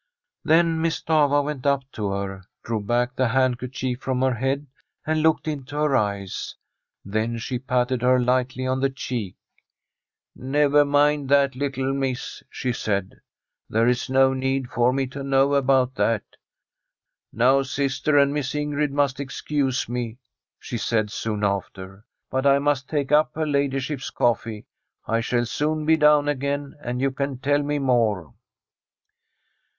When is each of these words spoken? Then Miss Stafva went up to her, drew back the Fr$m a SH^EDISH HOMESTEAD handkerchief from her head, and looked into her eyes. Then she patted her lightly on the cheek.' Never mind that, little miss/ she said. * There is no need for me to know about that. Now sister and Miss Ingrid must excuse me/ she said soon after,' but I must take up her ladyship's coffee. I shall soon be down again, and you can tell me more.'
Then 0.43 0.81
Miss 0.81 0.99
Stafva 1.03 1.43
went 1.43 1.67
up 1.67 1.83
to 1.91 2.09
her, 2.09 2.45
drew 2.63 2.79
back 2.81 3.15
the 3.15 3.29
Fr$m 3.29 3.29
a 3.29 3.29
SH^EDISH 3.29 3.35
HOMESTEAD 3.35 3.39
handkerchief 3.61 4.01
from 4.01 4.21
her 4.23 4.33
head, 4.33 4.67
and 5.05 5.21
looked 5.21 5.47
into 5.47 5.75
her 5.75 5.95
eyes. 5.95 6.55
Then 7.05 7.37
she 7.37 7.59
patted 7.59 8.01
her 8.01 8.19
lightly 8.19 8.65
on 8.65 8.79
the 8.79 8.89
cheek.' 8.89 9.35
Never 10.35 10.83
mind 10.85 11.29
that, 11.29 11.55
little 11.55 11.93
miss/ 11.93 12.41
she 12.49 12.73
said. 12.73 13.21
* 13.45 13.69
There 13.69 13.87
is 13.87 14.09
no 14.09 14.33
need 14.33 14.69
for 14.71 14.91
me 14.91 15.05
to 15.05 15.21
know 15.23 15.53
about 15.53 15.93
that. 15.97 16.23
Now 17.31 17.61
sister 17.61 18.17
and 18.17 18.33
Miss 18.33 18.55
Ingrid 18.55 18.89
must 18.91 19.19
excuse 19.19 19.87
me/ 19.87 20.17
she 20.57 20.79
said 20.79 21.11
soon 21.11 21.43
after,' 21.43 22.03
but 22.31 22.47
I 22.47 22.57
must 22.57 22.89
take 22.89 23.11
up 23.11 23.35
her 23.35 23.45
ladyship's 23.45 24.09
coffee. 24.09 24.65
I 25.05 25.19
shall 25.21 25.45
soon 25.45 25.85
be 25.85 25.95
down 25.95 26.27
again, 26.27 26.73
and 26.83 26.99
you 26.99 27.11
can 27.11 27.37
tell 27.37 27.61
me 27.61 27.77
more.' 27.77 28.33